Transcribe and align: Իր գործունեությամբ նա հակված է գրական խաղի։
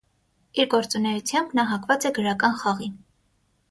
Իր 0.63 0.69
գործունեությամբ 0.71 1.55
նա 1.61 1.69
հակված 1.75 2.11
է 2.11 2.15
գրական 2.19 2.61
խաղի։ 2.67 2.95